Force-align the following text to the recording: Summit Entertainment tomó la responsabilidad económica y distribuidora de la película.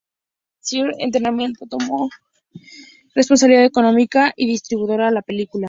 Summit 0.61 0.95
Entertainment 0.99 1.57
tomó 1.69 2.09
la 2.53 2.61
responsabilidad 3.13 3.65
económica 3.65 4.33
y 4.35 4.47
distribuidora 4.47 5.05
de 5.05 5.11
la 5.11 5.21
película. 5.21 5.59